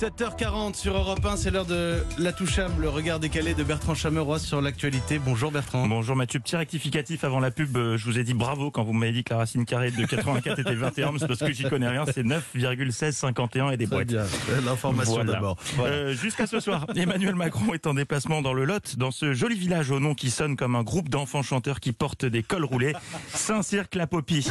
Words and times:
7h40 0.00 0.74
sur 0.74 0.96
Europe 0.96 1.24
1, 1.24 1.36
c'est 1.36 1.50
l'heure 1.52 1.66
de 1.66 2.02
la 2.18 2.32
touchable, 2.32 2.82
le 2.82 2.88
regard 2.88 3.20
décalé 3.20 3.54
de 3.54 3.62
Bertrand 3.62 3.94
Chameroy 3.94 4.40
sur 4.40 4.60
l'actualité. 4.60 5.20
Bonjour 5.20 5.52
Bertrand. 5.52 5.86
Bonjour 5.86 6.16
Mathieu, 6.16 6.40
petit 6.40 6.56
rectificatif 6.56 7.22
avant 7.22 7.38
la 7.38 7.52
pub, 7.52 7.76
euh, 7.76 7.96
je 7.96 8.04
vous 8.04 8.18
ai 8.18 8.24
dit 8.24 8.34
bravo 8.34 8.72
quand 8.72 8.82
vous 8.82 8.92
m'avez 8.92 9.12
dit 9.12 9.22
que 9.22 9.32
la 9.32 9.38
racine 9.38 9.64
carrée 9.64 9.92
de 9.92 10.04
84 10.04 10.58
était 10.58 10.74
21, 10.74 11.12
mais 11.12 11.18
c'est 11.20 11.28
parce 11.28 11.38
que 11.38 11.52
j'y 11.52 11.62
connais 11.62 11.88
rien, 11.88 12.04
c'est 12.12 12.24
9,1651 12.24 13.72
et 13.72 13.76
des 13.76 13.86
Très 13.86 13.94
boîtes. 13.94 14.08
bien, 14.08 14.24
l'information 14.66 15.14
Voilà. 15.14 15.32
d'abord. 15.34 15.56
Voilà. 15.76 15.94
Euh, 15.94 16.14
Jusqu'à 16.14 16.48
ce 16.48 16.58
soir, 16.58 16.86
Emmanuel 16.96 17.36
Macron 17.36 17.72
est 17.72 17.86
en 17.86 17.94
déplacement 17.94 18.42
dans 18.42 18.52
le 18.52 18.64
Lot, 18.64 18.96
dans 18.96 19.12
ce 19.12 19.32
joli 19.32 19.56
village 19.56 19.92
au 19.92 20.00
nom 20.00 20.14
qui 20.14 20.30
sonne 20.30 20.56
comme 20.56 20.74
un 20.74 20.82
groupe 20.82 21.08
d'enfants 21.08 21.42
chanteurs 21.42 21.78
qui 21.78 21.92
portent 21.92 22.24
des 22.24 22.42
cols 22.42 22.64
roulés, 22.64 22.94
Saint-Cirque-la-Popie. 23.32 24.48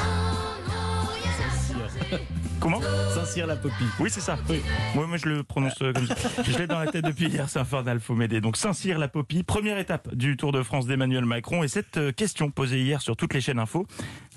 Comment 2.60 2.80
Saint-Cyr-la-Popie. 3.14 3.86
Oui, 4.00 4.10
c'est 4.10 4.22
ça. 4.22 4.38
Oui. 4.50 4.62
Moi, 4.96 5.08
moi, 5.08 5.18
je 5.18 5.28
le 5.28 5.44
prononce 5.44 5.82
euh, 5.82 5.94
comme 5.94 6.08
ça. 6.08 6.16
Je 6.44 6.58
l'ai 6.58 6.68
dans 6.68 6.80
la 6.80 6.88
tête 6.88 7.06
depuis 7.06 7.28
hier, 7.28 7.50
c'est 7.50 7.60
infernal, 7.60 8.00
faut 8.00 8.16
m'aider. 8.16 8.42
Donc, 8.42 8.57
Saint-Cyr-la-Popie, 8.57 9.44
première 9.44 9.78
étape 9.78 10.14
du 10.16 10.38
Tour 10.38 10.52
de 10.52 10.64
France 10.64 10.86
d'Emmanuel 10.86 11.25
Macron. 11.25 11.64
Et 11.64 11.68
cette 11.68 11.97
euh, 11.97 12.11
question 12.11 12.52
posée 12.52 12.82
hier 12.82 13.02
sur 13.02 13.16
toutes 13.16 13.34
les 13.34 13.42
chaînes 13.42 13.60
info, 13.60 13.86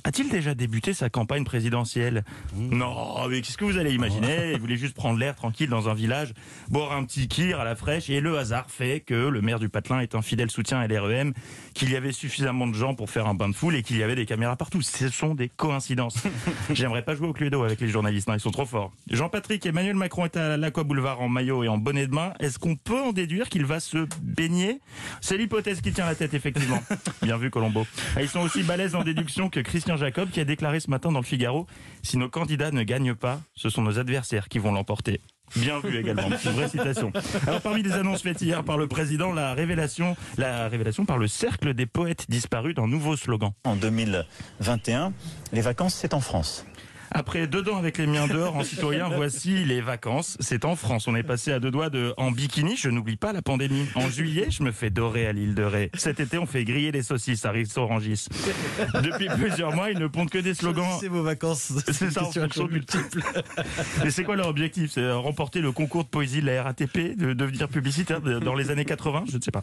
a-t-il 0.06 0.28
déjà 0.28 0.54
débuté 0.54 0.92
sa 0.94 1.10
campagne 1.10 1.42
présidentielle 1.42 2.22
Non, 2.54 3.26
mais 3.28 3.40
qu'est-ce 3.40 3.58
que 3.58 3.64
vous 3.64 3.76
allez 3.76 3.92
imaginer 3.92 4.52
Il 4.52 4.60
voulait 4.60 4.76
juste 4.76 4.94
prendre 4.94 5.18
l'air 5.18 5.34
tranquille 5.34 5.68
dans 5.68 5.88
un 5.88 5.94
village, 5.94 6.32
boire 6.68 6.92
un 6.92 7.02
petit 7.02 7.26
kir 7.26 7.58
à 7.58 7.64
la 7.64 7.74
fraîche, 7.74 8.08
et 8.08 8.20
le 8.20 8.38
hasard 8.38 8.70
fait 8.70 9.00
que 9.00 9.14
le 9.14 9.40
maire 9.42 9.58
du 9.58 9.68
Patelin 9.68 9.98
est 9.98 10.14
un 10.14 10.22
fidèle 10.22 10.48
soutien 10.48 10.78
à 10.78 10.86
l'REM, 10.86 11.32
qu'il 11.74 11.90
y 11.90 11.96
avait 11.96 12.12
suffisamment 12.12 12.68
de 12.68 12.74
gens 12.74 12.94
pour 12.94 13.10
faire 13.10 13.26
un 13.26 13.34
bain 13.34 13.48
de 13.48 13.54
foule 13.54 13.74
et 13.74 13.82
qu'il 13.82 13.96
y 13.96 14.04
avait 14.04 14.14
des 14.14 14.26
caméras 14.26 14.54
partout. 14.54 14.80
Ce 14.80 15.08
sont 15.08 15.34
des 15.34 15.48
coïncidences. 15.48 16.22
J'aimerais 16.72 17.02
pas 17.02 17.16
jouer 17.16 17.26
au 17.26 17.32
Cluedo 17.32 17.64
avec 17.64 17.80
les 17.80 17.88
journalistes, 17.88 18.28
non, 18.28 18.34
ils 18.34 18.40
sont 18.40 18.52
trop 18.52 18.64
forts. 18.64 18.92
Jean-Patrick, 19.10 19.66
Emmanuel 19.66 19.96
Macron 19.96 20.26
est 20.26 20.36
à 20.36 20.56
l'Aqua 20.56 20.84
Boulevard 20.84 21.20
en 21.20 21.28
maillot 21.28 21.64
et 21.64 21.68
en 21.68 21.78
bonnet 21.78 22.06
de 22.06 22.14
main. 22.14 22.32
Est-ce 22.38 22.60
qu'on 22.60 22.76
peut 22.76 23.00
en 23.00 23.12
déduire 23.12 23.48
qu'il 23.48 23.64
va 23.64 23.80
se 23.80 24.06
baigner? 24.22 24.78
C'est 25.20 25.36
l'hypothèse 25.36 25.80
qui 25.80 25.92
tient 25.92 26.06
la 26.06 26.14
tête, 26.14 26.32
effectivement. 26.32 26.80
Bien 27.22 27.38
vu, 27.38 27.50
Colombo. 27.50 27.84
Ah, 28.14 28.22
Ils 28.22 28.28
sont 28.28 28.42
aussi 28.42 28.62
balèzes 28.62 28.94
en 28.94 29.02
déduction 29.02 29.50
que 29.50 29.58
Christian 29.58 29.95
Jacob, 29.96 30.30
qui 30.30 30.40
a 30.40 30.44
déclaré 30.44 30.80
ce 30.80 30.90
matin 30.90 31.12
dans 31.12 31.20
le 31.20 31.24
Figaro 31.24 31.66
Si 32.02 32.16
nos 32.16 32.28
candidats 32.28 32.70
ne 32.70 32.82
gagnent 32.82 33.14
pas, 33.14 33.40
ce 33.54 33.68
sont 33.68 33.82
nos 33.82 33.98
adversaires 33.98 34.48
qui 34.48 34.58
vont 34.58 34.72
l'emporter. 34.72 35.20
Bien 35.54 35.78
vu 35.78 35.98
également, 35.98 36.28
une 36.28 36.50
vraie 36.52 36.68
citation. 36.68 37.12
Alors 37.46 37.60
parmi 37.60 37.82
les 37.82 37.92
annonces 37.92 38.22
faites 38.22 38.42
hier 38.42 38.64
par 38.64 38.78
le 38.78 38.88
président, 38.88 39.32
la 39.32 39.54
révélation, 39.54 40.16
la 40.36 40.68
révélation 40.68 41.04
par 41.04 41.18
le 41.18 41.28
cercle 41.28 41.72
des 41.72 41.86
poètes 41.86 42.26
disparus 42.28 42.74
d'un 42.74 42.88
nouveau 42.88 43.16
slogan. 43.16 43.52
En 43.64 43.76
2021, 43.76 45.12
les 45.52 45.60
vacances, 45.60 45.94
c'est 45.94 46.14
en 46.14 46.20
France. 46.20 46.66
Après 47.10 47.46
deux 47.46 47.62
dents 47.62 47.76
avec 47.76 47.98
les 47.98 48.06
miens 48.06 48.26
dehors 48.26 48.56
en 48.56 48.64
citoyen, 48.64 49.08
voici 49.14 49.64
les 49.64 49.80
vacances. 49.80 50.36
C'est 50.40 50.64
en 50.64 50.76
France. 50.76 51.08
On 51.08 51.16
est 51.16 51.22
passé 51.22 51.52
à 51.52 51.60
deux 51.60 51.70
doigts 51.70 51.90
de 51.90 52.14
en 52.16 52.30
bikini. 52.30 52.76
Je 52.76 52.88
n'oublie 52.88 53.16
pas 53.16 53.32
la 53.32 53.42
pandémie. 53.42 53.86
En 53.94 54.08
juillet, 54.08 54.48
je 54.50 54.62
me 54.62 54.72
fais 54.72 54.90
dorer 54.90 55.26
à 55.26 55.32
l'île 55.32 55.54
de 55.54 55.62
Ré. 55.62 55.90
Cet 55.94 56.20
été, 56.20 56.38
on 56.38 56.46
fait 56.46 56.64
griller 56.64 56.92
les 56.92 57.02
saucisses 57.02 57.44
à 57.44 57.50
Rissorangis. 57.50 58.26
Depuis 59.02 59.28
plusieurs 59.38 59.74
mois, 59.74 59.90
ils 59.90 59.98
ne 59.98 60.06
pondent 60.06 60.30
que 60.30 60.38
des 60.38 60.54
slogans. 60.54 60.98
C'est 61.00 61.08
vos 61.08 61.22
vacances. 61.22 61.72
C'est 61.92 62.10
ça, 62.10 62.24
en 62.24 62.32
fonction 62.32 62.66
du 62.66 62.84
type. 62.84 63.00
Mais 64.04 64.10
c'est 64.10 64.24
quoi 64.24 64.36
leur 64.36 64.48
objectif? 64.48 64.90
C'est 64.92 65.00
euh, 65.00 65.16
remporter 65.16 65.60
le 65.60 65.72
concours 65.72 66.04
de 66.04 66.08
poésie 66.08 66.40
de 66.40 66.46
la 66.46 66.62
RATP, 66.62 67.16
de 67.16 67.32
devenir 67.32 67.68
publicitaire 67.68 68.20
dans 68.20 68.54
les 68.54 68.70
années 68.70 68.84
80 68.84 69.24
Je 69.30 69.36
ne 69.36 69.42
sais 69.42 69.50
pas. 69.50 69.62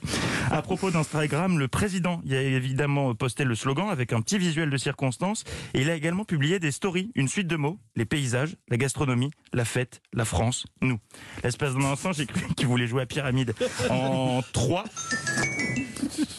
À 0.52 0.61
propos 0.61 0.91
d'Instagram, 0.91 1.59
le 1.59 1.67
président 1.67 2.21
y 2.25 2.36
a 2.36 2.41
évidemment 2.41 3.14
posté 3.16 3.44
le 3.44 3.55
slogan 3.55 3.89
avec 3.89 4.14
un 4.14 4.21
petit 4.21 4.38
visuel 4.38 4.69
de 4.69 4.77
circonstance 4.77 5.44
et 5.73 5.81
il 5.81 5.89
a 5.89 5.95
également 5.95 6.25
publié 6.25 6.59
des 6.59 6.71
stories, 6.71 7.11
une 7.16 7.27
suite 7.34 7.48
de 7.48 7.56
mots, 7.56 7.80
les 7.95 8.06
paysages, 8.06 8.56
la 8.70 8.78
gastronomie, 8.78 9.31
la 9.53 9.66
fête, 9.66 10.03
la 10.14 10.23
France, 10.23 10.67
nous. 10.81 11.00
L'espace 11.44 11.73
d'un 11.73 11.86
instant, 11.86 12.14
j'ai 12.14 12.28
cru 12.28 12.42
qu'il 12.56 12.67
voulait 12.67 12.86
jouer 12.86 13.02
à 13.02 13.06
pyramide. 13.08 13.56
En 13.89 14.44
trois 14.53 14.84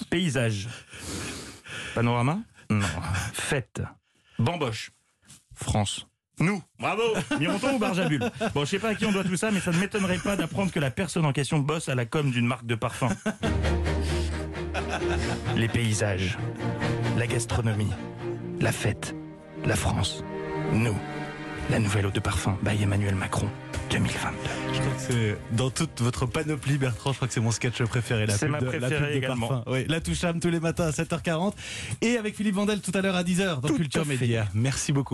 paysages. 0.08 0.68
Panorama 1.96 2.38
Non. 2.70 2.86
Fête. 3.32 3.82
Bamboche. 4.38 4.92
France. 5.52 6.06
Nous. 6.38 6.62
Bravo 6.78 7.02
Mironton 7.40 7.74
ou 7.74 7.78
Barjabul 7.80 8.20
Bon, 8.54 8.60
je 8.64 8.70
sais 8.70 8.78
pas 8.78 8.90
à 8.90 8.94
qui 8.94 9.04
on 9.04 9.12
doit 9.12 9.24
tout 9.24 9.36
ça, 9.36 9.50
mais 9.50 9.58
ça 9.58 9.72
ne 9.72 9.78
m'étonnerait 9.78 10.18
pas 10.18 10.36
d'apprendre 10.36 10.70
que 10.70 10.80
la 10.80 10.92
personne 10.92 11.26
en 11.26 11.32
question 11.32 11.58
bosse 11.58 11.88
à 11.88 11.96
la 11.96 12.06
com 12.06 12.30
d'une 12.30 12.46
marque 12.46 12.66
de 12.66 12.76
parfum. 12.76 13.08
Les 15.56 15.68
paysages, 15.68 16.38
la 17.16 17.26
gastronomie, 17.26 17.90
la 18.60 18.70
fête, 18.70 19.16
la 19.64 19.76
France, 19.76 20.22
nous. 20.72 20.96
La 21.70 21.78
nouvelle 21.78 22.04
eau 22.06 22.10
de 22.10 22.20
parfum 22.20 22.58
by 22.62 22.82
Emmanuel 22.82 23.14
Macron, 23.14 23.48
2022. 23.90 24.36
Je 24.74 24.80
crois 24.80 24.92
que 24.92 25.00
c'est 25.00 25.36
dans 25.56 25.70
toute 25.70 26.02
votre 26.02 26.26
panoplie, 26.26 26.76
Bertrand. 26.76 27.12
Je 27.12 27.16
crois 27.16 27.26
que 27.28 27.32
c'est 27.32 27.40
mon 27.40 27.52
sketch 27.52 27.82
préféré. 27.84 28.26
La 28.26 28.36
C'est 28.36 28.48
ma 28.48 28.60
de- 28.60 28.66
la 28.66 28.70
pub 28.72 28.80
préférée 28.80 29.12
de 29.12 29.16
également. 29.16 29.48
parfum. 29.48 29.64
Oui, 29.68 29.86
la 29.88 30.00
touchable 30.02 30.40
tous 30.40 30.50
les 30.50 30.60
matins 30.60 30.84
à 30.88 30.90
7h40. 30.90 31.54
Et 32.02 32.18
avec 32.18 32.36
Philippe 32.36 32.56
Vandel 32.56 32.80
tout 32.82 32.92
à 32.94 33.00
l'heure 33.00 33.16
à 33.16 33.22
10h 33.24 33.60
dans 33.62 33.68
Tout 33.68 33.76
Culture. 33.76 34.04
Média. 34.04 34.46
Merci 34.52 34.92
beaucoup. 34.92 35.12